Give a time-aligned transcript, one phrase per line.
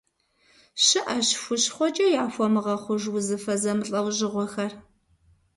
[0.83, 4.71] Щыӏэщ хущхъуэкӏэ яхуэмыгъэхъуж узыфэ зэмылӏэужьыгъуэхэр.